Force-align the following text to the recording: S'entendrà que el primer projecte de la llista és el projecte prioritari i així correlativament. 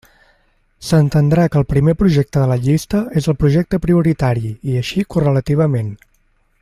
S'entendrà 0.85 1.43
que 1.55 1.59
el 1.61 1.67
primer 1.73 1.93
projecte 1.99 2.41
de 2.43 2.47
la 2.53 2.57
llista 2.63 3.03
és 3.21 3.29
el 3.35 3.37
projecte 3.43 3.81
prioritari 3.85 4.51
i 4.73 4.79
així 4.81 5.07
correlativament. 5.17 5.95